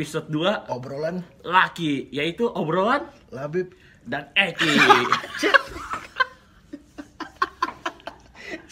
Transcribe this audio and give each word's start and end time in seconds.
episode 0.00 0.32
2 0.32 0.40
episode 0.40 0.72
2 0.72 0.72
obrolan 0.72 1.16
laki 1.44 2.08
yaitu 2.08 2.48
obrolan 2.48 3.04
Labib 3.28 3.76
dan 4.08 4.32
Eki. 4.32 4.72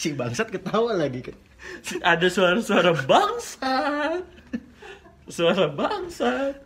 si 0.00 0.16
bangsat 0.16 0.48
ketawa 0.48 0.96
lagi 0.96 1.20
kan 1.20 1.36
Ada 2.00 2.33
suara-suara 2.33 2.96
bangsa. 3.05 3.77
Suara 5.28 5.69
bangsa. 5.69 6.56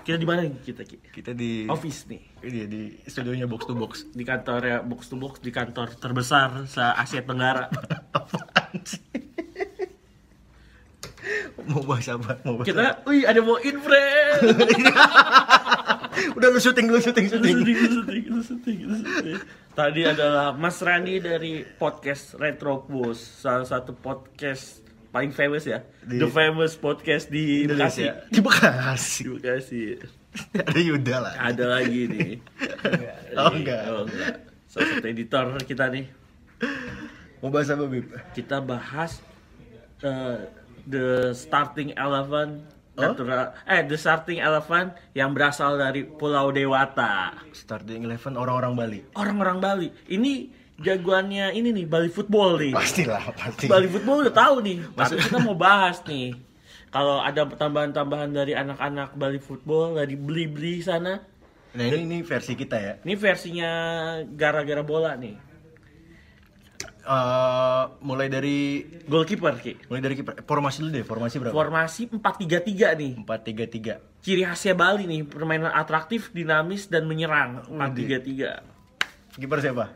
Kita 0.00 0.16
di 0.16 0.24
mana 0.24 0.48
nih 0.48 0.56
kita 0.64 0.88
Ki? 0.88 0.96
kita 1.12 1.36
di 1.36 1.68
Office 1.68 2.08
nih. 2.08 2.48
ini 2.48 2.60
di 2.64 2.82
studionya 3.04 3.44
box 3.44 3.68
to 3.68 3.76
box 3.76 4.08
Di 4.08 4.24
kantor 4.24 4.60
ya 4.64 4.78
box 4.80 5.12
to 5.12 5.20
box 5.20 5.44
di 5.44 5.52
kantor 5.52 5.92
terbesar 6.00 6.64
se 6.64 6.80
Asia 6.80 7.20
Tenggara. 7.20 7.68
apaan 8.16 8.80
sih 8.88 9.07
mau 11.68 11.82
bahas 11.82 12.08
apa 12.08 12.40
mau 12.42 12.56
bahas 12.56 12.66
Kita, 12.66 12.84
wih 13.04 13.22
ada 13.22 13.40
mau 13.40 13.56
in 13.58 13.76
friend. 13.78 14.40
udah 16.30 16.48
lu 16.48 16.58
syuting 16.58 16.86
lu 16.86 16.98
syuting 16.98 17.26
syuting 17.26 17.54
Syuting, 17.54 17.76
syuting, 17.78 18.22
syuting, 18.42 18.78
syuting. 18.96 19.38
Tadi 19.70 20.02
adalah 20.02 20.50
Mas 20.52 20.78
Randi 20.78 21.18
dari 21.18 21.62
podcast 21.62 22.34
Retropus, 22.34 23.18
salah 23.18 23.62
satu 23.62 23.92
podcast 23.92 24.82
paling 25.08 25.30
famous 25.30 25.64
ya, 25.64 25.80
Di- 26.00 26.18
the 26.18 26.26
famous 26.26 26.74
podcast 26.74 27.28
di 27.28 27.64
Bekasi. 27.64 28.04
Indonesia 28.04 28.12
di 28.28 28.40
Bekasi 28.40 29.22
Di 29.22 29.30
Bekasi. 29.34 29.82
ada 30.54 30.78
Yuda 30.78 31.16
lah 31.18 31.32
Ada 31.40 31.64
lagi 31.70 32.00
nih. 32.06 32.30
Oh, 33.38 33.50
enggak. 33.50 33.80
Oh, 33.86 34.02
enggak. 34.04 34.34
Salah 34.66 34.86
satu 34.90 35.06
editor 35.06 35.46
kita 35.62 35.88
nih. 35.88 36.06
mau 37.38 37.48
bahas 37.48 37.70
apa 37.70 37.86
bib 37.86 38.10
Kita 38.32 38.58
bahas 38.58 39.22
eh, 40.00 40.38
the 40.88 41.36
starting 41.36 41.92
eleven 41.94 42.64
Oh? 42.98 43.14
natural 43.14 43.54
eh 43.62 43.86
the 43.86 43.94
starting 43.94 44.42
eleven 44.42 44.90
yang 45.14 45.30
berasal 45.30 45.78
dari 45.78 46.02
Pulau 46.02 46.50
Dewata. 46.50 47.30
starting 47.54 48.02
eleven 48.02 48.34
orang-orang 48.34 48.74
Bali 48.74 49.00
Orang-orang 49.14 49.62
Bali. 49.62 49.88
Ini 50.10 50.50
jagoannya 50.82 51.54
ini 51.54 51.70
nih 51.70 51.86
Bali 51.86 52.10
football 52.10 52.58
nih. 52.58 52.74
pastilah 52.74 53.22
pasti 53.38 53.70
Bali 53.70 53.86
football 53.86 54.26
udah 54.26 54.34
tahu 54.34 54.66
nih. 54.66 54.82
Tapi 54.98 55.14
kita 55.14 55.38
mau 55.38 55.54
bahas 55.54 56.02
nih. 56.10 56.34
Kalau 56.90 57.22
ada 57.22 57.46
tambahan-tambahan 57.46 58.34
dari 58.34 58.58
anak-anak 58.58 59.14
Bali 59.14 59.38
football 59.38 59.94
dari 59.94 60.18
beli-beli 60.18 60.80
sana, 60.82 61.22
nah 61.76 61.84
ini 61.84 62.02
ini 62.02 62.18
versi 62.24 62.56
kita 62.56 62.76
ya 62.80 62.92
ini 63.04 63.14
versinya 63.14 63.70
gara-gara 64.24 64.82
bola 64.82 65.12
nih. 65.14 65.36
Eh, 67.78 67.86
mulai 68.02 68.26
dari 68.26 68.82
Goalkeeper 69.06 69.54
Ki. 69.58 69.72
mulai 69.86 70.02
dari 70.02 70.14
kiper 70.18 70.42
formasi 70.42 70.82
dulu 70.82 70.90
deh 70.90 71.04
formasi 71.06 71.36
berapa 71.38 71.54
Formasi 71.54 72.02
4-3-3 72.10 72.98
nih. 72.98 73.12
empat 73.18 73.40
tiga 73.44 73.64
tiga 73.66 73.94
Ciri 74.18 74.42
khasnya 74.42 74.74
Bali 74.74 75.06
nih, 75.06 75.22
permainan 75.22 75.70
atraktif, 75.70 76.34
dinamis 76.34 76.90
dan 76.90 77.06
menyerang. 77.06 77.62
4-3-3. 77.70 79.38
kiper 79.38 79.58
siapa 79.62 79.86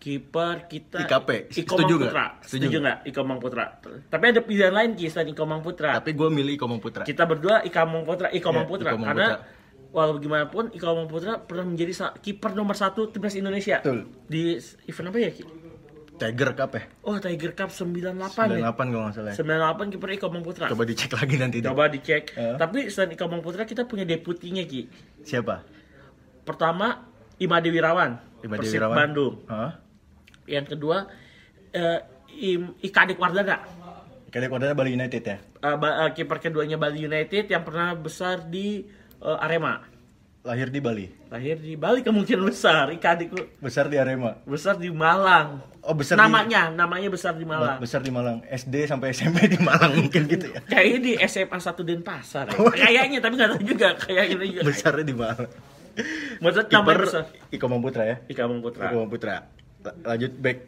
Kiper 0.00 0.64
kita 0.64 1.04
IKP. 1.04 1.52
Iko 1.60 1.76
Setuju 1.76 1.94
Mang? 2.00 2.04
Putra. 2.08 2.24
Setuju 2.40 2.48
Setuju 2.72 2.76
nggak? 2.80 2.98
Iko 3.04 3.20
Mang 3.20 3.36
Putra. 3.36 3.64
Tapi 4.08 4.24
ada 4.32 4.40
pilihan 4.40 4.72
lain 4.72 4.90
Ki 4.96 5.12
selain 5.12 5.28
Iko 5.28 5.44
Mang 5.44 5.60
Putra. 5.60 5.92
tapi 5.92 6.16
gue 6.16 6.28
milih 6.32 6.56
Iko 6.56 6.64
Mang 6.64 6.80
Putra 6.80 7.04
Kita 7.04 7.28
berdua 7.28 7.60
Iko 7.60 7.84
Mang 7.84 8.08
Putra, 8.08 8.32
Iko 8.32 8.48
Iya, 8.48 8.56
Mang 8.56 8.64
Putra 8.64 8.96
Iko 8.96 9.04
karena 9.04 9.28
Putra. 9.36 9.92
walau 9.92 10.12
bagaimanapun 10.16 10.64
Iko 10.72 10.86
Mang 10.96 11.04
Putra 11.04 11.36
pernah 11.36 11.68
menjadi 11.68 11.92
kiper 12.16 12.56
nomor 12.56 12.80
satu 12.80 13.12
timnas 13.12 13.36
Indonesia. 13.36 13.84
Betul. 13.84 14.08
Di 14.24 14.56
event 14.88 15.12
apa 15.12 15.18
ya 15.20 15.30
Ki? 15.36 15.42
Tiger 16.20 16.52
Cup 16.52 16.70
ya 16.76 16.82
Oh 17.00 17.16
Tiger 17.16 17.52
Cup 17.54 17.72
98 17.72 18.36
98 18.36 18.60
ya. 18.60 18.70
kalau 18.70 19.00
nggak 19.02 19.14
salah 19.16 19.32
ya. 19.32 19.80
98 19.80 19.92
kiper 19.96 20.08
Iko 20.12 20.26
Mang 20.28 20.44
Putra. 20.44 20.68
coba 20.68 20.84
dicek 20.84 21.10
lagi 21.10 21.34
nanti 21.34 21.58
deh. 21.58 21.66
Coba 21.66 21.88
dicek. 21.88 22.36
Eh. 22.36 22.54
Tapi 22.54 22.86
selain 22.86 23.10
Iko 23.10 23.24
Mang 23.26 23.40
Putra 23.40 23.64
kita 23.64 23.82
punya 23.84 24.04
deputinya 24.04 24.60
Ki. 24.62 24.84
siapa 25.22 25.64
Pertama 26.42 27.08
Imade 27.36 27.68
Wirawan, 27.68 28.20
Imade 28.40 28.60
Persib 28.60 28.76
Wirawan. 28.76 28.96
Bandung. 28.96 29.34
Hah? 29.46 29.80
Yang 30.44 30.76
kedua 30.76 31.08
eh, 31.70 31.98
Im, 32.46 32.76
Ika 32.78 33.04
Adik 33.04 33.16
Wardana. 33.16 33.64
Kayak 34.28 34.46
kodenya 34.46 34.74
Bali 34.74 34.94
United 34.94 35.22
ya 35.22 35.38
Eh, 35.40 35.76
ba- 35.76 36.06
eh, 36.06 36.10
kiper 36.12 36.38
keduanya 36.38 36.76
Bali 36.76 37.02
United 37.02 37.44
yang 37.46 37.60
pernah 37.60 37.92
besar 37.92 38.44
di 38.44 38.84
eh, 39.18 39.38
Arema. 39.40 39.82
Lahir 40.40 40.68
di 40.68 40.80
Bali 40.80 41.06
Lahir 41.28 41.56
di 41.56 41.76
Bali 41.76 42.00
kemungkinan 42.00 42.42
besar. 42.42 42.88
Ika 42.88 43.12
besar 43.60 43.86
di 43.86 43.96
Arema 43.96 44.40
besar 44.42 44.74
di 44.74 44.88
Malang. 44.88 45.60
oh 45.80 45.92
besar 45.92 46.16
di- 46.16 46.22
namanya, 46.22 46.68
namanya 46.68 47.08
besar 47.08 47.32
di 47.32 47.44
Malang. 47.44 47.76
besar 47.76 48.00
di 48.00 48.08
Malang 48.08 48.40
SD 48.46 48.84
sampai 48.84 49.12
SMP 49.12 49.46
di 49.46 49.58
Malang 49.58 49.92
mungkin 49.94 50.24
gitu 50.26 50.48
ya 50.48 50.60
Kayaknya 50.62 50.98
di 50.98 51.12
SMA 51.22 51.56
1 51.56 51.76
Denpasar. 51.82 52.44
Ya. 52.46 52.56
Kayaknya 52.56 53.18
tapi 53.18 53.34
nggak 53.36 53.50
tahu 53.50 53.62
juga. 53.64 53.88
Kayaknya 53.96 54.36
juga. 54.42 54.60
besarnya 54.64 55.04
di 55.04 55.14
Malang 55.14 55.50
Maksudnya 56.40 56.68
namanya 56.70 56.84
kiper 56.88 56.98
besar. 57.04 57.22
Iko 57.50 57.64
Mang 57.66 57.82
Putra 57.82 58.02
ya 58.04 58.16
Ika 58.24 58.42
Mang 58.46 58.60
Putra. 58.60 58.82
Iko 58.86 58.96
Mang 58.96 59.10
Putra 59.10 59.34
La- 59.80 59.96
lanjut 60.06 60.32
back 60.34 60.58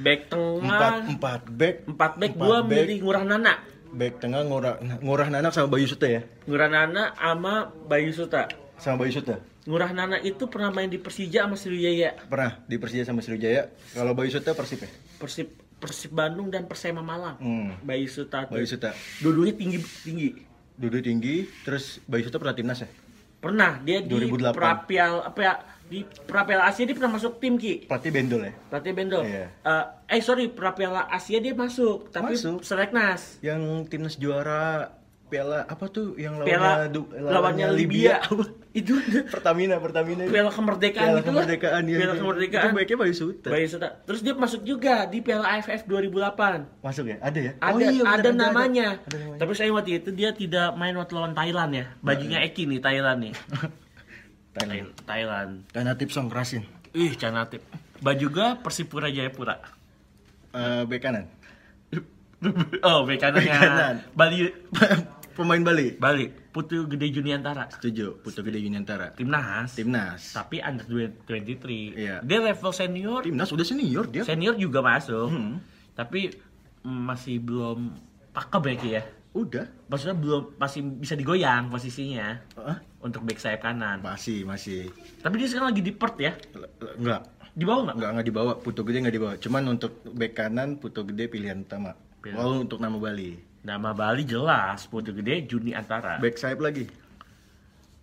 Back 0.00 0.20
tengah. 0.26 0.64
empat 0.64 0.92
empat 1.08 1.40
back 1.50 1.76
Empat 1.86 2.12
back, 2.16 2.30
Empat 2.32 2.40
gua 2.40 2.58
back. 2.60 2.70
milih 2.82 2.98
Ngurah 3.00 3.22
Nana. 3.24 3.54
back 3.90 4.12
tengah 4.18 4.42
ngurah 4.42 4.74
ngurah 4.98 5.26
nanak 5.28 5.50
sama 5.50 5.66
Bayu 5.68 5.86
Suta 5.86 6.06
ya 6.06 6.22
Ngurah 6.46 6.66
Nana 6.66 7.10
sama 7.12 7.54
Bayu 7.84 8.10
Suta. 8.10 8.46
Sama 8.80 8.96
Bayu 8.98 9.12
Suta 9.12 9.36
Ngurah 9.62 9.92
Nana 9.92 10.16
itu 10.18 10.48
pernah 10.48 10.72
main 10.72 10.88
di 10.88 10.96
Persija 10.96 11.44
sama 11.44 11.54
Sriwijaya. 11.54 12.16
pernah 12.26 12.58
di 12.64 12.76
Persija 12.76 13.04
sama 13.04 13.20
Sriwijaya 13.20 13.68
kalau 13.92 14.12
Bayu 14.12 14.28
Suta 14.28 14.52
Persib 14.52 14.80
ya 14.80 14.90
Persib 15.16 15.48
Persib 15.76 16.12
Bandung 16.12 16.52
dan 16.52 16.68
Persema 16.68 17.00
Malang. 17.00 17.40
Hmm. 17.40 17.72
Bayu 17.80 18.04
Suta. 18.04 18.44
tuh. 18.44 18.52
Bayu 18.52 18.64
Suta 18.64 18.92
Dua-duanya 19.20 19.54
tinggi 19.54 19.78
tinggi. 20.02 20.28
duduk 20.76 21.00
tinggi 21.00 21.44
terus 21.62 22.00
Bayu 22.04 22.24
Suta 22.24 22.36
pernah 22.36 22.52
timnas 22.52 22.80
ya 22.80 22.88
Pernah 23.40 23.80
dia 23.80 24.04
di 24.04 24.12
2008. 24.12 24.52
Prapial 24.52 25.12
apa 25.24 25.40
ya? 25.40 25.54
Di 25.90 26.04
Prapiala 26.04 26.68
Asia 26.68 26.84
dia 26.84 26.92
pernah 26.92 27.16
masuk 27.16 27.40
tim 27.40 27.56
Ki. 27.56 27.88
pelatih 27.88 28.12
Bendol 28.12 28.46
ya 28.46 28.52
Pelatih 28.68 28.92
Bendol. 28.92 29.22
Iya. 29.24 29.46
Eh, 29.58 29.84
eh 30.12 30.20
sorry, 30.20 30.46
Prapiala 30.46 31.08
Asia 31.08 31.40
dia 31.40 31.50
masuk, 31.50 32.12
tapi 32.12 32.36
Masuk. 32.38 32.60
seleknas. 32.62 33.40
yang 33.42 33.58
timnas 33.88 34.14
juara 34.14 34.94
Piala 35.30 35.62
apa 35.64 35.86
tuh 35.86 36.18
yang 36.18 36.34
lawannya 36.36 36.50
Piala 36.50 36.72
du- 36.90 37.10
lawannya 37.14 37.66
Libya. 37.70 38.18
itu 38.80 38.94
Pertamina 39.26 39.78
Pertamina 39.78 40.26
Piala 40.26 40.50
kemerdekaan 40.50 41.06
Piala 41.06 41.18
gitu 41.18 41.30
lah. 41.30 41.42
kemerdekaan 41.42 41.82
ya 41.86 41.96
Piala 41.98 42.14
kemerdekaan. 42.18 42.66
itu 42.66 42.76
baiknya 42.76 42.96
Bayu 42.98 43.14
Suta 43.14 43.48
Bayu 43.48 43.66
Suta. 43.66 43.88
Terus 44.02 44.20
dia 44.20 44.34
masuk 44.34 44.62
juga 44.62 45.06
di 45.06 45.22
Piala 45.22 45.46
AFF 45.56 45.86
2008. 45.86 46.82
masuk 46.82 47.04
ya 47.06 47.16
ada 47.18 47.38
ya 47.38 47.52
Ada 47.56 47.70
Oh 47.70 47.78
iya, 47.78 48.02
benar, 48.02 48.18
ada, 48.18 48.30
namanya. 48.30 48.88
ada 49.00 49.16
namanya. 49.16 49.38
Tapi 49.38 49.52
saya 49.54 49.70
waktu 49.70 49.90
itu 49.98 50.10
dia 50.10 50.30
tidak 50.34 50.74
main 50.74 50.94
waktu 50.94 51.12
lawan 51.14 51.32
Thailand 51.32 51.70
ya. 51.72 51.84
Bajunya 51.98 52.38
Eki 52.42 52.66
nih 52.66 52.80
Thailand 52.82 53.18
nih. 53.24 53.34
Thailand 54.58 54.90
Thailand. 55.06 55.50
karena 55.70 55.94
tips 55.94 56.14
song 56.14 56.26
kerasin 56.26 56.66
Ih, 56.90 57.14
canatip. 57.14 57.62
Baju 58.02 58.18
juga 58.20 58.58
Persipura 58.58 59.06
Jayapura. 59.06 59.62
Eh, 60.50 60.82
bek 60.84 60.98
kanan 60.98 61.30
oh, 62.82 63.04
bek 63.04 63.20
kanannya. 63.20 63.46
Bek 63.46 63.52
kanan. 63.52 63.94
Bali 64.16 64.38
pemain 65.40 65.58
Bali 65.58 65.96
Bali. 65.96 66.28
Putu 66.50 66.84
Gede 66.84 67.08
Juniantara. 67.10 67.70
setuju 67.70 68.20
Putu 68.20 68.42
Gede 68.42 68.58
Yuniantara 68.58 69.14
Timnas. 69.14 69.72
timnas 69.72 70.20
Tapi 70.30 70.60
under 70.60 70.84
23. 70.84 71.96
Iya. 71.96 72.16
Dia 72.20 72.38
level 72.38 72.70
senior. 72.70 73.20
timnas 73.22 73.48
udah 73.48 73.64
senior 73.64 74.04
dia 74.04 74.22
Senior 74.22 74.54
juga 74.54 74.80
masuk. 74.80 75.26
Hmm. 75.26 75.56
Tapi 75.92 76.28
masih 76.80 77.38
belum 77.38 77.92
pakem 78.30 78.62
ya 78.62 78.74
Ki 78.74 78.90
ya. 78.90 79.02
udah 79.30 79.66
Maksudnya 79.86 80.16
belum 80.16 80.42
masih 80.56 80.80
bisa 80.96 81.14
digoyang 81.14 81.68
posisinya 81.68 82.40
Hah? 82.56 82.78
untuk 82.98 83.22
back 83.22 83.38
sayap 83.38 83.62
kanan. 83.62 84.00
masih 84.00 84.42
masih 84.42 84.90
Tapi 85.18 85.34
dia 85.36 85.46
sekarang 85.46 85.70
lagi 85.70 85.80
di 85.80 85.92
Perth 85.92 86.18
ya. 86.18 86.34
L- 86.52 86.66
l- 86.66 86.94
enggak 86.98 87.22
Di 87.50 87.62
bawah 87.62 87.82
nggak? 87.84 87.94
enggak 87.94 88.10
enggak 88.10 88.26
dibawa 88.26 88.52
Putu 88.56 88.80
Gede 88.82 88.98
enggak 89.00 89.14
dibawa 89.14 89.34
cuman 89.36 89.62
untuk 89.70 89.92
bek 90.04 90.32
kanan 90.32 90.68
Putu 90.76 91.02
Gede 91.04 91.26
pilihan 91.26 91.60
utama 91.60 91.94
Pilihan. 92.18 92.36
Lalu 92.36 92.54
untuk 92.64 92.78
nama 92.78 92.96
Bali 92.96 93.38
Nama 93.60 93.92
Bali 93.92 94.24
jelas, 94.24 94.88
Putu 94.88 95.12
Gede, 95.12 95.44
Juni 95.44 95.76
Antara. 95.76 96.16
Back 96.16 96.40
sayap 96.40 96.60
lagi 96.60 96.88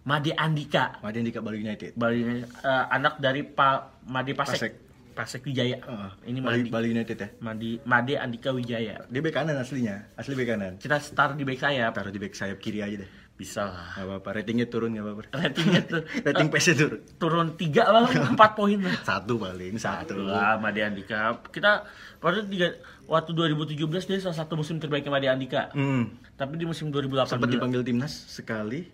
Made 0.06 0.32
Andika. 0.38 1.02
Made 1.02 1.20
Dika 1.20 1.42
Bali 1.42 1.60
United 1.60 1.92
Bali 1.94 2.24
eh, 2.46 2.86
anak 2.88 3.18
dari 3.18 3.44
Pak 3.44 4.06
Made 4.08 4.32
Pasek. 4.32 4.54
Pasek. 4.56 4.74
Pasek 5.12 5.42
Wijaya. 5.44 5.82
Heeh. 5.82 6.12
Ini 6.30 6.40
Bali, 6.40 6.62
Madi. 6.62 6.70
Bali 6.70 6.88
United 6.94 7.18
ya 7.18 7.28
Madi, 7.42 7.82
Made 7.82 8.14
Andika 8.16 8.54
Wijaya. 8.54 9.02
dia 9.04 9.20
bek 9.20 9.34
kanan 9.34 9.58
aslinya 9.58 10.06
asli 10.14 10.38
bek 10.38 10.48
kanan 10.48 10.74
Kita 10.78 11.02
start 11.02 11.34
di 11.34 11.44
back 11.44 11.58
sayap. 11.58 11.92
taruh 11.92 12.14
di 12.14 12.22
back 12.22 12.38
sayap 12.38 12.62
kiri 12.62 12.80
aja 12.80 13.02
deh 13.02 13.10
Bisa 13.38 13.70
lah. 13.70 13.94
Apa-apa, 14.02 14.42
ratingnya 14.42 14.66
turun 14.66 14.98
gak 14.98 15.06
apa-apa 15.06 15.22
Ratingnya 15.30 15.82
tuh 15.86 16.02
Rating 16.26 16.50
PS-nya 16.50 16.76
turun 16.82 17.00
turun 17.22 17.48
3 17.54 17.86
lah, 17.86 18.10
4 18.10 18.58
poin 18.58 18.80
lah. 18.82 18.98
Satu 19.06 19.38
paling, 19.38 19.78
satu 19.78 20.26
Lah, 20.26 20.58
Made 20.58 20.82
Andika. 20.82 21.38
Kita 21.54 21.86
pada 22.18 22.42
tiga 22.42 22.74
waktu 23.06 23.38
2017 23.38 24.10
dia 24.10 24.18
salah 24.18 24.42
satu 24.42 24.58
musim 24.58 24.82
terbaiknya 24.82 25.14
Made 25.14 25.30
Andika. 25.30 25.70
hmm. 25.70 26.34
Tapi 26.34 26.58
di 26.58 26.66
musim 26.66 26.90
2018 26.90 27.38
Sempat 27.38 27.50
dipanggil 27.54 27.82
timnas 27.86 28.14
sekali 28.26 28.90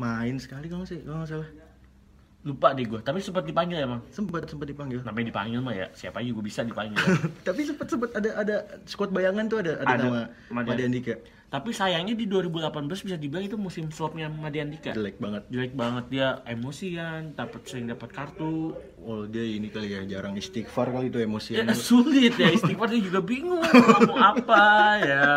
Main 0.00 0.40
sekali 0.40 0.72
kalau 0.72 0.88
sih, 0.88 1.04
kalau 1.04 1.20
nggak 1.20 1.28
salah 1.28 1.50
lupa 2.40 2.72
deh 2.72 2.88
gue. 2.88 3.00
Tapi 3.04 3.20
sempat 3.20 3.44
dipanggil 3.44 3.84
emang. 3.84 4.00
Sempat, 4.08 4.48
sempat 4.48 4.64
dipanggil 4.64 5.04
Namanya 5.04 5.28
dipanggil 5.28 5.60
mah 5.60 5.76
ya, 5.76 5.92
siapa 5.92 6.24
juga 6.24 6.40
bisa 6.40 6.64
dipanggil. 6.64 6.96
Tapi 7.46 7.60
sempat 7.68 7.92
sempat 7.92 8.16
ada 8.16 8.30
ada 8.40 8.56
squad 8.88 9.12
bayangan 9.12 9.44
tuh 9.52 9.60
ada 9.60 9.84
ada, 9.84 9.92
Ada. 9.92 10.04
nama 10.08 10.22
Made 10.64 10.88
Andika 10.88 11.20
Tapi 11.50 11.74
sayangnya 11.74 12.14
di 12.14 12.30
2018 12.30 12.70
bisa 13.10 13.18
dibilang 13.18 13.42
itu 13.42 13.58
musim 13.58 13.90
flopnya 13.90 14.30
Madiandika. 14.30 14.94
Jelek 14.94 15.18
banget. 15.18 15.42
Jelek 15.50 15.74
banget 15.74 16.04
dia 16.06 16.28
emosian, 16.46 17.34
dapat 17.34 17.66
sering 17.66 17.90
dapat 17.90 18.14
kartu. 18.14 18.78
Oh 19.02 19.26
dia 19.26 19.42
ini 19.42 19.66
kali 19.66 19.90
ya 19.90 20.06
jarang 20.06 20.38
istighfar 20.38 20.94
kali 20.94 21.10
itu 21.10 21.18
emosi. 21.18 21.58
Ya, 21.58 21.66
sulit 21.90 22.38
ya 22.38 22.54
istighfar 22.54 22.86
dia 22.94 23.02
juga 23.02 23.18
bingung 23.18 23.66
mau 24.06 24.14
apa 24.14 24.62
ya. 25.02 25.28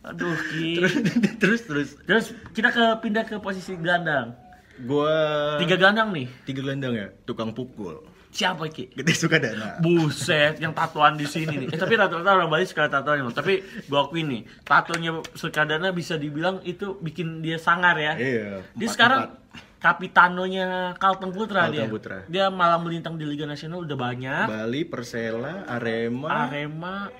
Aduh, 0.00 0.32
Ki. 0.48 0.80
terus 0.80 0.96
terus 1.36 1.60
terus. 1.68 1.88
Terus 2.08 2.26
kita 2.56 2.72
ke 2.72 2.84
pindah 3.04 3.28
ke 3.28 3.36
posisi 3.36 3.76
gelandang. 3.76 4.32
Gua 4.80 5.60
Tiga 5.60 5.76
gelandang 5.76 6.08
nih. 6.10 6.26
tiga 6.48 6.64
gelandang 6.64 6.96
ya, 6.96 7.06
tukang 7.28 7.52
pukul. 7.52 8.00
Siapa 8.34 8.66
Ki? 8.66 8.90
Gede 8.90 9.14
suka 9.14 9.38
dana. 9.38 9.78
Buset, 9.78 10.58
yang 10.58 10.74
tatuan 10.74 11.14
di 11.14 11.22
sini 11.22 11.54
nih. 11.54 11.68
Eh, 11.70 11.78
tapi 11.78 11.94
rata-rata 11.94 12.34
orang 12.34 12.50
Bali 12.50 12.66
suka 12.66 12.90
tatuan 12.90 13.22
loh. 13.22 13.30
Tapi 13.30 13.62
gua 13.86 14.10
akuin 14.10 14.26
nih, 14.26 14.42
tatonya 14.66 15.22
Sukadana 15.38 15.94
bisa 15.94 16.18
dibilang 16.18 16.58
itu 16.66 16.98
bikin 16.98 17.46
dia 17.46 17.62
sangar 17.62 17.94
ya. 17.94 18.18
Iya. 18.18 18.66
Dia 18.74 18.88
sekarang 18.90 19.38
kapitanonya 19.78 20.98
Carlton 20.98 21.30
Putra 21.30 21.70
Carlton 21.70 21.78
dia. 21.78 21.86
Putra. 21.86 22.18
Dia 22.26 22.44
malah 22.50 22.82
melintang 22.82 23.14
di 23.14 23.22
Liga 23.22 23.46
Nasional 23.46 23.86
udah 23.86 23.94
banyak. 23.94 24.44
Bali, 24.50 24.82
Persela, 24.82 25.70
Arema. 25.70 26.50
Arema 26.50 27.14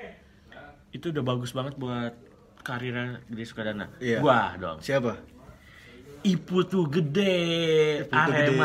itu 0.90 1.14
udah 1.14 1.22
bagus 1.22 1.54
banget 1.54 1.78
buat 1.78 2.10
karirnya 2.66 3.22
Gede 3.30 3.44
Sukadana. 3.46 3.86
Iya. 4.02 4.18
Gua 4.18 4.58
dong. 4.58 4.82
Siapa? 4.82 5.14
Ipu 6.24 6.64
tuh 6.64 6.88
gede. 6.90 8.02
Ipu 8.02 8.16
tuh 8.16 8.32
gede. 8.34 8.58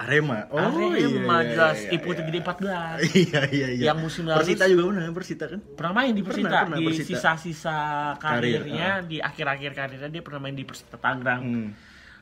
Arema. 0.00 0.48
Oh 0.48 0.56
Arema 0.56 0.96
iya, 0.96 1.08
iya, 1.12 1.40
jelas. 1.46 1.78
iya, 1.78 1.90
Ipu 1.92 2.08
iya. 2.08 2.16
tuh 2.16 2.24
gede 2.24 2.40
14. 2.40 2.98
Iya 3.12 3.40
iya 3.46 3.68
iya. 3.70 3.84
Yang 3.86 3.98
musim 4.00 4.22
lalu- 4.24 4.38
Persita 4.40 4.64
juga 4.64 4.82
pernah 4.88 5.12
Persita 5.12 5.44
kan? 5.46 5.60
pernah 5.76 5.92
main 5.94 6.12
di 6.12 6.22
Persita 6.22 6.46
Pernah, 6.46 6.62
pernah, 6.64 6.78
di 6.78 6.84
Persita. 6.88 7.08
sisa-sisa 7.10 7.76
Karir, 8.16 8.64
karirnya 8.64 8.88
di 9.02 9.16
akhir-akhir 9.20 9.70
karirnya 9.74 10.08
dia 10.08 10.22
pernah 10.22 10.40
main 10.40 10.54
di 10.54 10.64
Persita 10.64 10.96
Tangerang. 10.96 11.42
Hmm. 11.42 11.68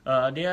Eh, 0.00 0.28
dia 0.32 0.52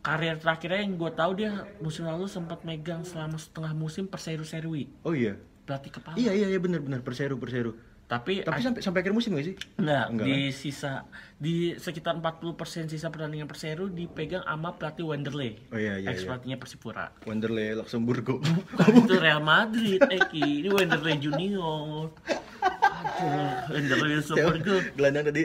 karir 0.00 0.36
terakhirnya 0.36 0.80
yang 0.80 0.94
gue 0.94 1.10
tahu 1.10 1.32
dia 1.34 1.50
musim 1.78 2.04
lalu 2.04 2.26
sempat 2.26 2.62
megang 2.62 3.02
selama 3.02 3.34
setengah 3.34 3.72
musim 3.72 4.04
Perseru 4.04 4.44
Serui 4.44 4.86
Oh 5.00 5.10
iya. 5.10 5.34
pelatih 5.64 5.90
kepala. 5.90 6.14
Iya 6.14 6.32
iya 6.34 6.46
iya 6.46 6.60
benar 6.60 6.78
benar 6.78 7.00
Perseru 7.00 7.34
Perseru. 7.34 7.74
Tapi, 8.04 8.44
Tapi 8.44 8.60
sampai 8.60 8.80
sampai 8.84 9.00
akhir 9.00 9.16
musim 9.16 9.32
gak 9.32 9.48
sih? 9.48 9.56
enggak, 9.80 10.06
Enggak 10.12 10.26
di 10.28 10.38
sisa 10.52 11.08
di 11.40 11.72
sekitar 11.72 12.20
40% 12.20 12.92
sisa 12.92 13.08
pertandingan 13.08 13.48
Perseru 13.48 13.88
dipegang 13.88 14.44
sama 14.44 14.76
pelatih 14.76 15.08
Wanderlei. 15.08 15.56
Oh 15.72 15.80
iya 15.80 15.96
iya. 15.96 16.12
ex 16.12 16.20
iya. 16.20 16.28
pelatihnya 16.28 16.56
Persipura. 16.60 17.16
Wanderlei 17.24 17.72
Luxemburgo. 17.72 18.44
itu 19.00 19.14
Real 19.16 19.40
Madrid, 19.40 20.04
Eki. 20.04 20.64
Ini 20.64 20.68
Wanderlei 20.68 21.16
Junior. 21.16 22.12
Aduh, 22.60 23.72
Wanderlei 23.72 24.20
Siapa? 24.20 24.52
Supergo. 24.52 24.74
Gelandang 25.00 25.24
tadi 25.32 25.44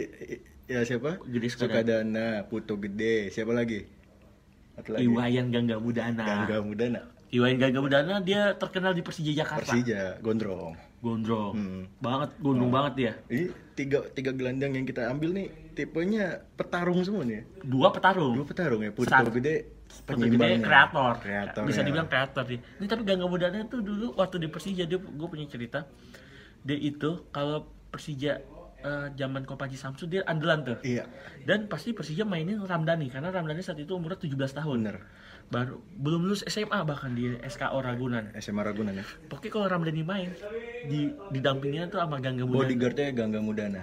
ya 0.68 0.80
siapa? 0.84 1.16
Gede 1.32 1.48
Sukadana. 1.48 1.72
Sukadana, 1.72 2.28
Putu 2.52 2.76
Gede. 2.76 3.32
Siapa 3.32 3.56
lagi? 3.56 3.88
Satu 4.76 5.00
lagi. 5.00 5.08
Iwayan 5.08 5.48
Gangga 5.48 5.80
Mudana. 5.80 6.28
Gangga 6.28 6.60
Mudana. 6.60 7.02
Iwayan 7.32 7.56
Gangga 7.56 7.80
Mudana 7.80 8.16
dia 8.20 8.52
terkenal 8.60 8.92
di 8.92 9.00
Persija 9.00 9.32
Jakarta. 9.32 9.64
Persija, 9.64 10.20
Gondrong. 10.20 10.88
Gondrong. 11.00 11.54
Hmm. 11.56 11.84
Banget, 12.04 12.30
gondrong 12.44 12.72
banget 12.72 12.94
dia. 12.96 13.13
Ini 13.31 13.46
tiga 13.75 14.04
tiga 14.12 14.31
gelandang 14.36 14.75
yang 14.75 14.84
kita 14.84 15.07
ambil 15.07 15.31
nih 15.31 15.48
tipenya 15.72 16.44
petarung 16.60 17.00
semua 17.07 17.24
nih. 17.24 17.48
Dua 17.63 17.88
petarung. 17.96 18.36
Dua 18.36 18.48
petarung 18.48 18.81
ya. 18.84 18.92
Putu 18.92 19.07
Satu. 19.07 19.31
Gede 19.31 19.80
penyeimbangnya. 20.04 20.60
kreator. 20.60 21.13
Kreator. 21.24 21.63
Bisa 21.63 21.81
ya. 21.81 21.86
dibilang 21.88 22.07
kreator 22.12 22.44
dia. 22.44 22.60
Ini 22.60 22.86
tapi 22.92 23.01
Gangga 23.07 23.28
Mudana 23.31 23.63
tuh 23.72 23.80
dulu 23.80 24.13
waktu 24.19 24.36
di 24.44 24.48
Persija 24.51 24.84
dia 24.84 25.00
gue 25.00 25.28
punya 25.31 25.48
cerita. 25.48 25.88
Dia 26.68 26.75
itu 26.75 27.31
kalau 27.31 27.72
Persija 27.88 28.44
eh, 28.84 29.07
zaman 29.16 29.48
Kopaji 29.48 29.80
Samsu 29.80 30.12
dia 30.12 30.28
andalan 30.28 30.75
tuh. 30.75 30.78
Iya. 30.84 31.07
Dan 31.48 31.72
pasti 31.72 31.96
Persija 31.96 32.28
mainin 32.28 32.60
Ramdhani 32.60 33.07
karena 33.07 33.31
Ramdhani 33.31 33.63
saat 33.63 33.80
itu 33.80 33.96
umurnya 33.96 34.19
17 34.19 34.60
tahun. 34.60 34.78
Bener. 34.84 35.00
Baru 35.50 35.81
belum 35.98 36.30
lulus 36.30 36.46
SMA 36.46 36.78
bahkan 36.84 37.12
di 37.12 37.34
SKO 37.42 37.81
Ragunan. 37.81 38.30
SMA 38.38 38.62
Ragunan 38.62 38.94
ya. 38.94 39.06
Pokoknya 39.25 39.50
kalau 39.51 39.66
Ramdhani 39.68 40.04
main 40.04 40.30
di 40.86 41.10
didampinginnya 41.30 41.90
tuh 41.90 41.98
sama 41.98 42.18
Gangga 42.18 42.46
Mudana. 42.46 42.62
Bodyguardnya 42.63 43.07
Gangga 43.12 43.42
Mudana. 43.42 43.81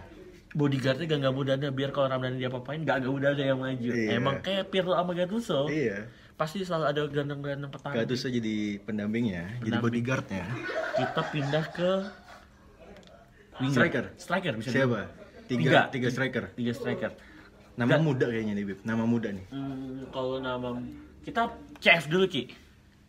bodyguardnya 0.55 1.05
Gangga 1.05 1.31
Mudana 1.31 1.69
biar 1.69 1.91
kalau 1.91 2.09
Ramdhani 2.09 2.39
dia 2.39 2.49
apa-apain 2.49 2.81
Gangga 2.81 3.11
Mudana 3.11 3.43
yang 3.43 3.59
maju. 3.59 3.89
Iya. 3.89 4.09
Emang 4.15 4.39
kayak 4.41 4.71
Pirlo 4.71 4.95
sama 4.95 5.13
Gattuso. 5.13 5.67
Iya. 5.67 6.07
Pasti 6.33 6.63
selalu 6.63 6.85
ada 6.87 7.01
gelandang-gelandang 7.05 7.69
pertahanan. 7.69 7.99
Gattuso 7.99 8.29
jadi 8.29 8.57
pendampingnya, 8.81 9.43
jadi 9.59 9.59
Pendamping. 9.59 9.83
bodyguardnya. 9.83 10.45
Kita 10.95 11.21
pindah 11.27 11.65
ke 11.69 11.91
winger. 13.59 13.75
Striker? 13.75 14.05
Striker 14.17 14.53
bisa 14.55 14.71
Siapa? 14.71 15.01
Tiga. 15.47 15.61
Tiga, 15.61 15.81
tiga 15.91 16.09
striker. 16.11 16.45
Tiga 16.53 16.73
striker. 16.73 17.11
Nama 17.75 17.89
Nggak. 17.93 18.03
muda 18.03 18.27
kayaknya 18.27 18.55
nih, 18.55 18.65
Bib. 18.65 18.79
Nama 18.83 19.05
muda 19.05 19.29
nih. 19.31 19.47
Hmm, 19.49 20.09
kalau 20.09 20.37
nama 20.39 20.69
kita 21.27 21.43
CF 21.77 22.05
dulu 22.07 22.25
Ki. 22.31 22.47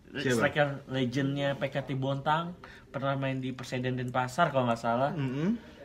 Siapa? 0.10 0.50
Striker 0.50 0.68
legendnya 0.90 1.54
PKT 1.54 1.94
Bontang 1.94 2.58
pernah 2.90 3.14
main 3.14 3.38
di 3.38 3.54
Perseden 3.54 3.94
Denpasar 3.94 4.50
kalau 4.50 4.66
nggak 4.66 4.81
salah. 4.81 5.14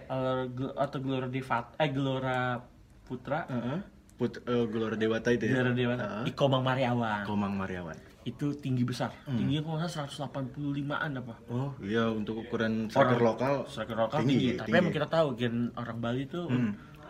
Atau 0.09 0.49
Gl- 0.49 0.73
atau 0.75 0.99
Gelora 0.99 1.29
Devat 1.29 1.77
eh 1.77 1.89
Gelora 1.93 2.57
Putra. 3.05 3.45
Heeh. 3.45 3.79
Put 4.17 4.41
eh, 4.41 4.65
Gelora 4.65 4.97
Dewata 4.97 5.29
itu 5.29 5.45
ya. 5.45 5.53
Gelora 5.53 5.73
Dewa 5.73 5.95
Heeh. 5.95 6.23
di 6.25 6.33
Komang 6.33 6.63
Mariawan. 6.63 7.27
Komang 7.27 7.53
Mariawan. 7.53 7.99
Itu 8.23 8.55
tinggi 8.55 8.87
besar. 8.87 9.11
Tingginya 9.27 9.61
kalau 9.61 9.77
nggak 9.77 9.91
salah 9.91 10.09
185-an 10.31 11.11
apa. 11.19 11.35
Oh 11.51 11.75
iya 11.83 12.07
untuk 12.07 12.41
ukuran 12.41 12.87
striker 12.87 13.19
lokal. 13.19 13.67
Striker 13.67 13.99
lokal 13.99 14.23
tinggi, 14.23 14.33
tinggi, 14.33 14.49
tapi 14.55 14.67
tinggi. 14.71 14.81
emang 14.81 14.95
kita 14.95 15.09
tahu 15.11 15.29
gen 15.35 15.55
orang 15.75 15.99
Bali 15.99 16.25
tuh 16.25 16.47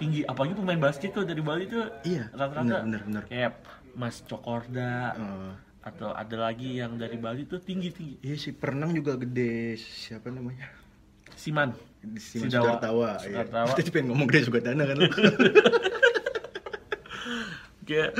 tinggi. 0.01 0.25
Apalagi 0.25 0.57
pemain 0.57 0.81
basket 0.81 1.13
tuh 1.13 1.23
dari 1.23 1.45
Bali 1.45 1.69
tuh 1.69 1.85
Iya, 2.03 2.33
rata-rata 2.33 2.65
benar, 2.65 2.81
benar, 2.83 3.01
benar. 3.05 3.23
kayak 3.29 3.53
Mas 3.95 4.25
Cokorda 4.25 5.13
Heeh. 5.15 5.53
atau 5.83 6.11
ada 6.15 6.37
lagi 6.39 6.79
yang 6.79 6.97
dari 6.97 7.19
Bali 7.19 7.45
tuh 7.45 7.59
tinggi 7.61 7.91
tinggi. 7.93 8.17
Iya 8.23 8.37
si 8.39 8.51
Perenang 8.55 8.95
juga 8.95 9.19
gede. 9.19 9.77
Siapa 9.77 10.31
namanya? 10.31 10.69
Siman. 11.37 11.75
Si 12.19 12.39
Sidawa. 12.43 12.79
Sudartawa. 12.79 13.11
Iya. 13.25 13.45
Tadi 13.75 13.91
pengen 13.95 14.15
ngomong 14.15 14.27
gede 14.31 14.47
Sugadana 14.49 14.83
kan. 14.87 14.97
lu. 14.97 15.09
Kayak 17.83 18.15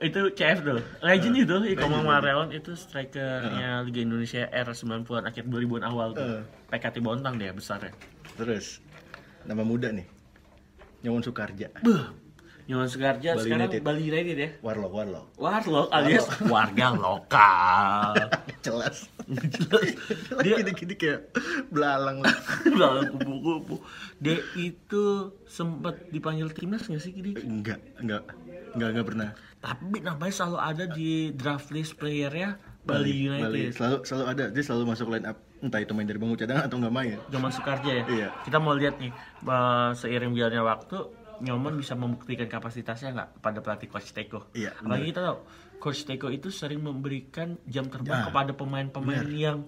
itu 0.00 0.20
CF 0.36 0.58
tuh. 0.60 0.80
Legend 1.00 1.34
itu 1.36 1.56
Iko 1.72 1.86
legend. 1.88 2.04
Mariawan 2.04 2.48
itu 2.52 2.72
strikernya 2.76 3.84
Liga 3.84 4.00
Indonesia 4.04 4.44
era 4.52 4.72
90-an 4.72 5.24
akhir 5.24 5.44
2000-an 5.48 5.84
awal 5.88 6.12
tuh. 6.12 6.24
Heeh. 6.24 6.42
PKT 6.68 7.00
Bontang 7.00 7.40
dia 7.40 7.52
besarnya. 7.52 7.92
Terus 8.36 8.80
nama 9.48 9.64
muda 9.64 9.88
nih. 9.88 10.04
Nyawon 11.00 11.24
Sukarja. 11.24 11.72
Beuh. 11.80 12.12
Nyoman 12.70 12.86
Sugarja 12.86 13.34
Bali 13.34 13.42
sekarang 13.42 13.66
United. 13.66 13.80
Bali 13.82 14.02
United 14.06 14.36
ya. 14.38 14.50
Warlock, 14.62 14.92
Warlock. 14.94 15.26
Warlock 15.42 15.88
alias 15.90 16.26
warga 16.54 16.86
lokal. 16.94 18.14
Jelas. 18.66 19.10
Dia- 20.46 20.62
gini-gini 20.62 20.94
kayak 20.94 21.34
belalang. 21.74 22.22
Udah 22.70 23.10
kupu-kupu. 23.10 23.82
Dia 24.22 24.38
itu 24.54 25.34
sempat 25.50 25.98
dipanggil 26.14 26.46
timnas 26.54 26.86
nggak 26.86 27.02
sih 27.02 27.10
Kidi? 27.10 27.34
enggak, 27.42 27.82
enggak. 27.98 28.22
Enggak, 28.78 28.88
enggak 28.94 29.06
pernah. 29.10 29.28
Tapi 29.58 29.98
namanya 29.98 30.30
selalu 30.32 30.58
ada 30.62 30.84
di 30.86 31.34
draft 31.34 31.74
list 31.74 31.98
playernya 31.98 32.54
Bali, 32.86 33.26
United. 33.26 33.50
Bali. 33.50 33.62
Selalu 33.74 33.96
selalu 34.06 34.24
ada. 34.30 34.44
Dia 34.54 34.62
selalu 34.62 34.84
masuk 34.94 35.10
line 35.10 35.26
up. 35.26 35.36
Entah 35.60 35.82
itu 35.82 35.92
main 35.92 36.06
dari 36.06 36.16
bangku 36.22 36.38
cadangan 36.38 36.70
atau 36.70 36.78
enggak 36.78 36.94
main. 36.94 37.18
Zaman 37.34 37.50
Sukarja 37.50 37.90
ya. 37.90 38.04
Iya. 38.06 38.28
Kita 38.46 38.62
mau 38.62 38.78
lihat 38.78 39.02
nih 39.02 39.10
eh, 39.42 39.90
seiring 39.98 40.30
berjalannya 40.32 40.62
waktu 40.62 40.98
Nyoman 41.40 41.74
bisa 41.74 41.96
membuktikan 41.96 42.46
kapasitasnya 42.46 43.10
nggak 43.12 43.28
pada 43.40 43.58
pelatih 43.60 43.88
Coach 43.88 44.12
Teko. 44.12 44.52
Iya, 44.52 44.76
Apalagi 44.76 45.10
kita 45.10 45.20
tahu 45.24 45.38
Coach 45.80 46.04
Teko 46.04 46.28
itu 46.28 46.48
sering 46.48 46.80
memberikan 46.80 47.56
jam 47.64 47.88
terbang 47.88 48.28
kepada 48.28 48.52
pemain-pemain 48.52 49.24
yang 49.26 49.64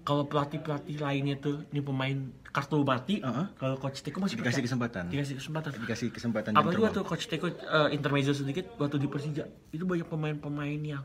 kalau 0.00 0.24
pelatih-pelatih 0.24 0.96
lainnya 0.96 1.36
tuh 1.36 1.68
ini 1.70 1.84
pemain 1.84 2.16
kartu 2.50 2.82
mati, 2.82 3.20
Heeh. 3.20 3.46
kalau 3.54 3.76
Coach 3.76 4.00
Teko 4.00 4.18
masih 4.18 4.40
Dikasih 4.40 4.58
percaya. 4.58 4.66
kesempatan. 4.66 5.02
Dikasih 5.12 5.34
kesempatan. 5.38 5.70
Dikasih 5.76 6.08
kesempatan 6.10 6.50
Apalagi 6.56 6.82
waktu 6.82 7.00
Coach 7.04 7.26
Teko 7.28 7.46
eh, 7.50 7.88
intermezzo 7.94 8.32
sedikit 8.32 8.74
waktu 8.80 8.96
di 8.96 9.06
Persija 9.06 9.44
itu 9.70 9.84
banyak 9.84 10.08
pemain-pemain 10.08 10.80
yang 10.80 11.04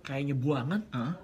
kayaknya 0.00 0.38
buangan 0.38 0.80
Heeh. 0.88 1.14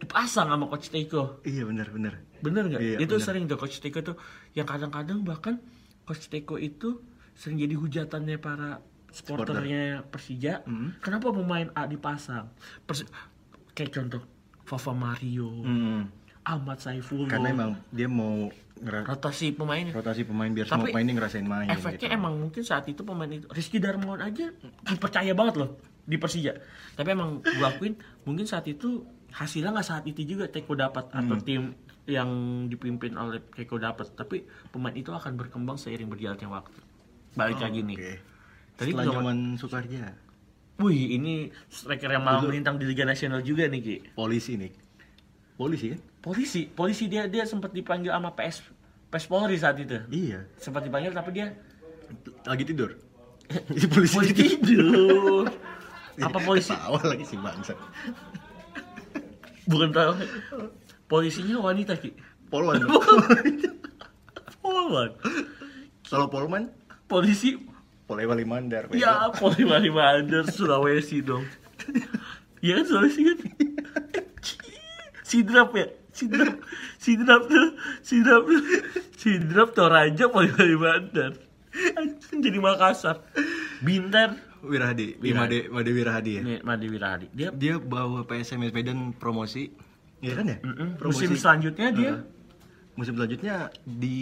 dipasang 0.00 0.48
sama 0.50 0.66
Coach 0.66 0.88
Teko. 0.90 1.40
Iya 1.46 1.64
benar 1.64 1.88
benar. 1.88 2.14
Bener 2.36 2.62
nggak? 2.68 2.80
Iya, 2.82 2.96
itu 3.00 3.14
bener. 3.16 3.24
sering 3.24 3.44
tuh 3.48 3.56
Coach 3.56 3.78
Teko 3.80 4.00
tuh 4.02 4.16
yang 4.52 4.68
kadang-kadang 4.68 5.24
bahkan 5.24 5.62
Coach 6.04 6.28
Teko 6.28 6.60
itu 6.60 7.00
sering 7.36 7.60
jadi 7.60 7.74
hujatannya 7.74 8.36
para 8.36 8.80
supporternya 9.10 10.02
Persija. 10.02 10.64
Hmm. 10.64 10.96
Kenapa 10.98 11.30
pemain 11.30 11.68
A 11.72 11.84
dipasang? 11.84 12.48
Persi- 12.82 13.08
kayak 13.70 13.92
contoh 13.92 14.22
Fafa 14.62 14.90
Mario, 14.90 15.62
Hmm. 15.62 16.08
Ahmad 16.42 16.78
Saifullah. 16.78 17.28
Karena 17.28 17.48
emang 17.50 17.70
dia 17.90 18.06
mau 18.06 18.48
rotasi 18.78 19.50
pemainnya. 19.50 19.90
rotasi 19.90 20.22
pemain 20.22 20.48
biar 20.48 20.64
Tapi 20.64 20.72
semua 20.78 20.86
pemainnya 20.90 21.14
ngerasain 21.14 21.44
main. 21.44 21.66
Efeknya 21.66 22.08
gitu. 22.08 22.12
emang 22.14 22.34
mungkin 22.36 22.62
saat 22.62 22.84
itu 22.84 23.02
pemain 23.02 23.26
itu 23.26 23.46
Rizky 23.48 23.78
Darmawan 23.78 24.20
aja 24.22 24.52
dipercaya 24.84 25.32
banget 25.32 25.54
loh 25.56 25.70
di 26.02 26.16
Persija. 26.16 26.52
Tapi 26.92 27.08
emang 27.10 27.40
gua 27.42 27.68
akuin 27.70 27.96
mungkin 28.22 28.44
saat 28.44 28.64
itu 28.66 29.02
hasilnya 29.30 29.72
nggak 29.72 29.86
saat 29.86 30.04
itu 30.04 30.22
juga 30.24 30.46
Teko 30.46 30.72
dapat 30.72 31.08
atau 31.08 31.34
Hmm. 31.34 31.42
tim 31.42 31.62
yang 32.06 32.30
dipimpin 32.68 33.16
oleh 33.16 33.42
Teko 33.48 33.76
dapat. 33.76 34.12
Tapi 34.12 34.44
pemain 34.68 34.92
itu 34.92 35.10
akan 35.10 35.34
berkembang 35.34 35.74
seiring 35.74 36.06
berjalannya 36.06 36.46
waktu. 36.46 36.78
Balik 37.36 37.60
lagi 37.60 37.80
nih. 37.84 37.96
Oke. 37.96 38.14
Tadi 38.76 38.90
Setelah 38.92 39.06
zaman 39.08 39.36
Sukarja, 39.56 40.02
Wih, 40.76 41.16
ini 41.16 41.48
striker 41.72 42.12
yang 42.12 42.20
malah 42.20 42.44
melintang 42.44 42.76
di 42.76 42.84
Liga 42.84 43.08
Nasional 43.08 43.40
juga 43.40 43.64
nih, 43.64 43.80
Ki. 43.80 43.96
polisi 44.12 44.60
nih. 44.60 44.68
Polisi 45.56 45.96
kan? 45.96 46.00
Polisi, 46.20 46.68
polisi 46.68 47.08
dia 47.08 47.24
dia 47.24 47.48
sempat 47.48 47.72
dipanggil 47.72 48.12
sama 48.12 48.36
PS 48.36 48.60
PS 49.08 49.24
Polri 49.32 49.56
saat 49.56 49.80
itu. 49.80 49.96
Iya. 50.12 50.44
Sempat 50.60 50.84
dipanggil 50.84 51.16
tapi 51.16 51.32
dia 51.32 51.56
Lagi 52.44 52.62
tidur. 52.68 52.92
Si 53.80 53.86
polisi 53.88 54.14
polisi 54.14 54.34
tidur. 54.36 54.60
tidur. 54.60 55.44
Apa 56.26 56.38
polisi? 56.44 56.74
Ketawa 56.74 57.00
lagi 57.08 57.24
si 57.24 57.36
bangsa. 57.40 57.72
Bukan 59.70 59.90
tahu. 59.94 60.12
Polisinya 61.06 61.56
wanita, 61.62 61.94
Ki. 61.98 62.10
Polwan. 62.50 62.82
Polwan. 64.62 65.10
Kalau 66.06 66.26
Polman, 66.30 66.70
Polisi 67.06 67.54
Polewali 68.06 68.46
Mandar. 68.46 68.86
ya 68.94 69.30
Polri 69.34 69.66
Mari 69.66 69.90
Mandar 69.90 70.46
Sulawesi 70.46 71.22
dong. 71.26 71.42
Iya 72.62 72.82
kan 72.82 72.84
Sulawesi 72.86 73.20
kan? 73.26 73.38
Sidrap 75.26 75.70
ya? 75.74 75.86
Sidrap. 76.14 76.54
Sidrap 77.02 77.42
tuh. 77.50 77.68
Sidrap 78.02 78.42
tuh. 78.46 78.62
Sidrap 79.18 79.68
Toraja 79.74 80.24
Polri 80.30 80.50
Mari 80.54 80.76
Mandar. 80.78 81.32
Jadi 82.30 82.58
Makassar. 82.62 83.26
Bintar. 83.82 84.38
Wirahadi, 84.66 85.14
Wirahadi. 85.22 85.68
Made 85.68 85.70
Made 85.70 85.90
Wirahadi 85.94 86.32
ya. 86.40 86.42
Nih, 86.42 86.58
Made 86.64 86.86
Wirahadi. 86.90 87.26
Dia 87.30 87.48
Dia 87.54 87.78
bawa 87.78 88.26
PSM 88.26 88.66
Medan 88.70 89.14
promosi. 89.14 89.70
Iya 90.24 90.32
kan 90.42 90.46
ya? 90.48 90.58
Promosi. 90.96 91.28
musim 91.28 91.38
selanjutnya 91.38 91.86
dia. 91.92 92.12
Musim 92.96 93.12
selanjutnya 93.12 93.68
di 93.84 94.18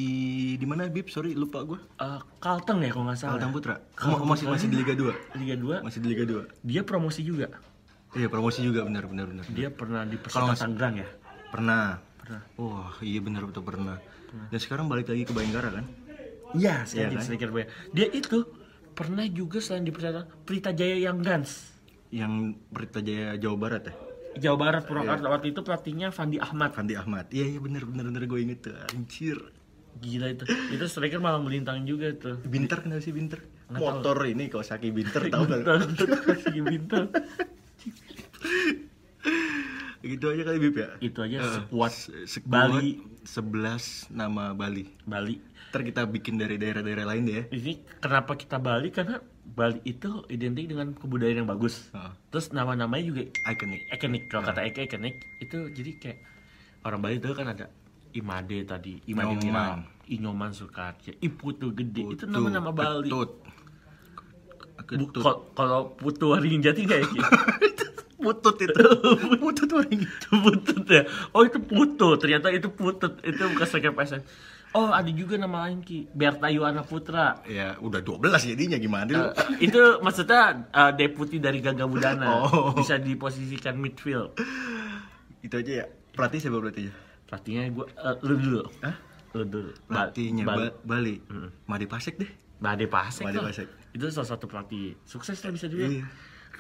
di 0.59 0.67
mana 0.67 0.91
Bib? 0.91 1.07
Sorry 1.07 1.33
lupa 1.33 1.63
gua. 1.63 1.79
eh, 1.79 2.21
Kalteng 2.39 2.83
ya 2.83 2.91
kalau 2.91 3.07
nggak 3.07 3.17
salah. 3.17 3.33
Kalteng 3.39 3.53
Putra. 3.55 3.75
Kalteng 3.95 4.19
Oh, 4.19 4.27
masih 4.27 4.47
masih 4.51 4.67
di 4.67 4.77
Liga 4.77 4.95
2. 4.99 5.39
Liga 5.39 5.55
2. 5.55 5.87
Masih 5.87 5.99
di 6.03 6.09
Liga 6.11 6.25
2. 6.27 6.43
Dia 6.61 6.83
promosi 6.83 7.23
juga. 7.23 7.55
Iya, 8.15 8.27
promosi 8.27 8.63
juga 8.63 8.83
benar 8.83 9.07
benar 9.07 9.27
benar. 9.27 9.45
Dia 9.49 9.71
pernah 9.71 10.03
di 10.03 10.15
Persita 10.15 10.55
Tangerang 10.55 10.95
ya. 10.99 11.09
Pernah. 11.51 11.99
Pernah. 12.19 12.41
Wah, 12.57 12.95
iya 13.01 13.19
benar 13.19 13.47
betul 13.47 13.63
pernah. 13.63 13.99
Dan 14.51 14.59
sekarang 14.59 14.87
balik 14.87 15.07
lagi 15.07 15.23
ke 15.23 15.31
Bayangkara 15.31 15.71
kan? 15.71 15.87
Iya, 16.55 16.83
Iya 16.85 17.07
jadi 17.07 17.15
kan? 17.15 17.23
striker 17.23 17.51
Boya. 17.51 17.67
Dia 17.91 18.07
itu 18.09 18.47
pernah 18.91 19.27
juga 19.27 19.59
selain 19.59 19.83
di 19.83 19.91
Persita 19.91 20.27
Pelita 20.43 20.71
Jaya 20.71 20.99
yang 21.01 21.19
Gans. 21.19 21.71
Yang 22.11 22.59
Berita 22.71 22.99
Jaya 22.99 23.35
Jawa 23.35 23.57
Barat 23.57 23.83
ya? 23.85 23.95
Jawa 24.37 24.57
Barat 24.57 24.83
Purwakarta 24.83 25.27
waktu 25.29 25.51
itu 25.51 25.61
pelatihnya 25.61 26.09
Fandi 26.09 26.37
Ahmad. 26.37 26.71
Fandi 26.71 26.95
Ahmad. 26.95 27.27
Iya 27.29 27.47
iya 27.49 27.59
benar 27.59 27.85
benar 27.85 28.05
benar 28.07 28.23
gue 28.23 28.41
inget 28.41 28.61
tuh. 28.63 28.75
Anjir. 28.91 29.39
Gila 29.97 30.27
itu. 30.29 30.43
Itu 30.69 30.85
striker 30.85 31.19
malah 31.19 31.39
melintang 31.39 31.83
juga 31.83 32.11
tuh. 32.13 32.43
Binter 32.43 32.81
kenapa 32.81 32.99
sih 32.99 33.11
Binter? 33.11 33.39
Nggak 33.65 33.79
tahu. 33.79 33.87
Motor 33.95 34.17
ini 34.27 34.45
Kawasaki 34.49 34.91
Binter 34.91 35.23
tahu 35.33 35.43
gak? 35.45 35.63
Segi 36.41 36.61
bintang. 36.61 37.07
gitu 40.05 40.27
aja 40.29 40.43
kali 40.45 40.59
Bib 40.61 40.77
ya. 40.77 40.89
Itu 41.01 41.19
aja 41.21 41.37
Eh, 41.39 41.49
sekuat 41.55 41.93
se- 41.93 42.27
sekuat 42.29 42.53
Bali. 42.69 43.01
11 43.25 44.13
nama 44.13 44.53
Bali. 44.53 44.85
Bali. 45.03 45.41
Ntar 45.71 45.81
kita 45.83 46.05
bikin 46.05 46.37
dari 46.37 46.55
daerah-daerah 46.55 47.07
lain 47.07 47.23
deh 47.25 47.35
ya. 47.35 47.45
Ini 47.49 47.73
kenapa 47.99 48.35
kita 48.35 48.59
Bali 48.59 48.91
karena 48.91 49.17
Bali 49.45 49.79
itu 49.85 50.25
identik 50.27 50.67
dengan 50.67 50.93
kebudayaan 50.93 51.45
yang 51.45 51.49
bagus. 51.49 51.93
Heeh. 51.93 52.13
Terus 52.29 52.51
nama-namanya 52.51 53.05
juga 53.05 53.23
Iconic. 53.45 53.81
ikonik. 53.93 54.23
Kalau 54.27 54.43
kata 54.43 54.61
Eke 54.63 54.85
ikonik 54.85 55.15
itu 55.39 55.69
jadi 55.71 55.91
kayak 55.95 56.19
orang 56.83 57.01
Bali 57.01 57.17
itu 57.17 57.29
kan 57.31 57.47
ada 57.49 57.69
Imade 58.11 58.65
tadi, 58.65 59.05
Imade 59.05 59.37
Nyoman. 59.37 59.85
Inyoman 60.07 60.51
Sukarja, 60.51 61.13
Iputu 61.19 61.73
Gede. 61.73 62.05
itu 62.07 62.25
Putu, 62.25 62.31
nama-nama 62.31 62.71
Bali. 62.71 63.09
Ketut. 63.09 63.31
Ketut. 64.85 65.23
kal- 65.23 65.45
Kalau 65.53 65.93
Putu 65.93 66.31
Waringin 66.31 66.61
Jati 66.61 66.85
nggak 66.85 66.99
ya? 66.99 67.07
Ki? 67.07 67.19
Putut 68.25 68.57
itu. 68.57 68.85
Putut 69.43 69.69
waring. 69.69 70.01
itu 70.01 70.29
putut 70.33 70.85
ya 70.89 71.05
oh 71.31 71.45
itu 71.45 71.61
putut 71.61 72.17
ternyata 72.17 72.49
itu 72.49 72.73
putut 72.73 73.21
itu 73.21 73.37
bukan 73.37 73.67
PSM 73.69 74.23
oh 74.75 74.91
ada 74.91 75.09
juga 75.09 75.35
nama 75.35 75.65
lain 75.65 75.81
ki 75.81 76.11
Berta 76.11 76.47
Yuana 76.47 76.83
Putra 76.83 77.39
Ya 77.45 77.79
udah 77.79 77.99
12 77.99 78.21
jadinya 78.45 78.77
gimana 78.77 79.09
lu? 79.09 79.25
Eh, 79.25 79.65
itu 79.65 79.81
maksudnya 79.99 80.43
eh, 80.67 80.93
deputi 80.93 81.39
dari 81.39 81.59
Gaga 81.59 81.85
Budana 81.85 82.45
Oh. 82.45 82.75
bisa 82.75 82.95
diposisikan 82.97 83.75
midfield 83.75 84.35
Itu 85.41 85.55
aja 85.57 85.73
ya. 85.81 85.87
Pelatih 86.11 86.39
siapa 86.39 86.57
berarti 86.57 86.83
ya? 86.85 86.95
pelatihnya 87.25 87.63
gue 87.69 87.87
lu 88.23 88.35
dulu 88.37 88.61
Hah? 88.81 88.97
lu 89.33 89.45
dulu 89.45 89.71
Pelatihnya 89.85 90.45
Bal- 90.45 90.71
Ba- 90.77 90.99
Bali. 90.99 91.19
Made 91.65 91.87
Pasek 91.87 92.15
deh. 92.17 92.31
Made 92.57 92.87
Pasek 92.87 93.25
Made 93.25 93.37
lah. 93.37 93.49
Pasek. 93.49 93.67
itu 93.91 94.05
salah 94.09 94.29
satu 94.29 94.45
pelatih 94.45 94.95
sukses 95.03 95.39
lah 95.39 95.51
bisa 95.51 95.67
dibilang 95.67 95.99
Iya. 95.99 96.07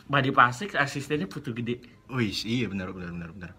Made 0.04 0.30
Pasek 0.30 0.74
asistennya 0.74 1.24
Putu 1.24 1.50
Gede 1.50 1.78
Wih, 2.06 2.34
iya 2.44 2.66
benar 2.66 2.90
benar 2.90 3.10
benar 3.10 3.30
benar. 3.32 3.50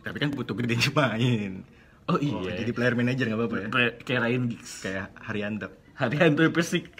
Tapi 0.00 0.16
kan 0.18 0.30
Putu 0.30 0.52
gede 0.54 0.76
main. 0.92 1.64
Oh 2.06 2.14
Oh, 2.14 2.18
iya 2.20 2.52
jadi 2.56 2.70
player 2.70 2.94
manager 2.94 3.24
nggak 3.26 3.38
apa-apa 3.38 3.56
ya? 3.56 3.68
Kayak- 3.68 3.96
kayak 4.02 4.20
Ryan 4.22 4.42
Giggs 4.46 4.72
Kayak 4.80 5.06
Haryanto. 5.18 5.68
Haryanto 5.94 6.42
Persik 6.50 6.84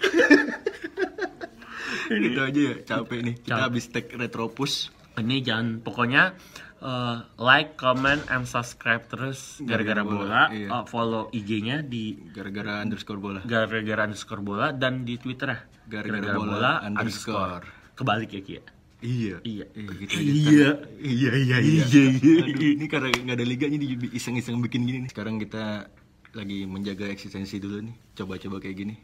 Gitu 2.04 2.37
aja 2.38 2.61
ya, 2.62 2.75
capek 2.87 3.18
nih. 3.23 3.34
Kita 3.38 3.49
Capek. 3.50 3.64
habis 3.64 3.84
tag 3.88 4.06
Retropus. 4.11 4.92
ini 5.14 5.40
jangan 5.40 5.78
pokoknya 5.78 6.34
uh, 6.80 7.23
like, 7.38 7.76
comment, 7.76 8.18
and 8.28 8.44
subscribe 8.44 9.06
terus 9.06 9.56
gara-gara 9.58 10.00
Gara-gara 10.00 10.02
bola, 10.04 10.18
bola, 10.18 10.42
iya. 10.50 10.68
Uh, 10.68 10.84
follow 10.84 11.23
IG-nya 11.30 11.80
di 11.82 12.18
Gara-gara 12.28 12.82
underscore 12.82 13.16
bola. 13.18 13.40
gara-gara 13.42 14.02
underscore 14.02 14.42
bola 14.42 14.68
dan 14.70 15.02
di 15.02 15.14
Twitter 15.14 15.49
ya 15.49 15.58
Gara-gara 15.87 16.34
bola 16.34 16.82
underscore. 16.82 17.62
kebalik 17.94 18.30
ya 18.32 18.42
Kia 18.42 18.62
Iya. 19.04 19.37
Iya. 19.44 19.66
Iya, 19.76 19.92
gitu 20.00 20.12
aja. 20.16 20.25
Iya. 20.25 20.70
Iya, 20.99 21.30
iya, 21.37 21.56
iya. 21.61 21.84
Iya, 21.84 22.04
iya, 22.16 22.34
Aduh, 22.49 22.73
ini 22.73 22.87
karena 22.88 23.08
nggak 23.12 23.37
ada 23.37 23.44
liganya 23.44 23.76
di 23.76 23.88
iseng-iseng 24.11 24.56
bikin 24.58 24.88
gini 24.88 24.99
nih. 25.04 25.11
Sekarang 25.12 25.37
kita 25.37 25.92
lagi 26.32 26.64
menjaga 26.64 27.06
eksistensi 27.06 27.61
dulu 27.61 27.84
nih. 27.84 27.94
Coba-coba 28.16 28.56
kayak 28.58 28.76
gini. 28.76 28.94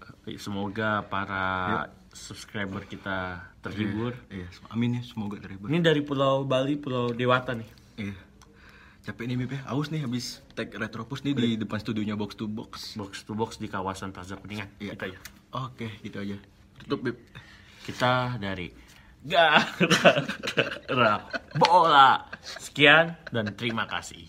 semoga 0.41 1.05
para 1.05 1.45
subscriber 2.11 2.83
kita 2.83 3.39
terhibur 3.61 4.17
Iya, 4.27 4.51
amin 4.69 4.99
ya, 4.99 5.03
semoga 5.07 5.39
terhibur. 5.39 5.71
ini 5.71 5.79
dari 5.79 6.03
Pulau 6.03 6.43
Bali 6.43 6.75
Pulau 6.75 7.15
Dewata 7.15 7.55
nih 7.55 7.69
Iya. 7.99 8.17
Capek 9.01 9.25
nih 9.27 9.37
Bib 9.39 9.53
ya. 9.55 9.61
Aus 9.71 9.89
nih 9.89 10.03
habis 10.03 10.43
tag 10.53 10.75
Retropus 10.75 11.23
nih 11.23 11.33
di 11.33 11.55
depan 11.55 11.79
studionya 11.79 12.19
Box 12.19 12.35
to 12.35 12.51
Box. 12.51 12.99
box 12.99 13.23
to 13.23 13.33
box 13.33 13.57
di 13.57 13.71
kawasan 13.71 14.11
Plaza 14.11 14.35
Kuningan 14.35 14.67
Iya. 14.77 14.99
Itu 14.99 15.05
aja. 15.07 15.19
Oke, 15.55 15.87
gitu 16.03 16.19
aja. 16.19 16.37
Tutup 16.83 17.01
Bib. 17.05 17.17
kita 17.81 18.37
dari 18.37 18.69
gara-gara 19.25 21.15
bola. 21.57 22.25
Sekian 22.41 23.17
dan 23.29 23.53
terima 23.53 23.85
kasih 23.85 24.25